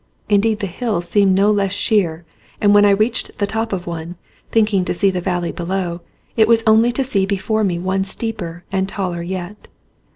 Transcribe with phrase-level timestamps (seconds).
[0.29, 2.25] Indeed the hills seemed no less sheer
[2.59, 4.15] and when I reached the top of one,
[4.51, 6.01] thinking to see the valley below,
[6.35, 9.67] it was only to see before me one steeper and taller yet.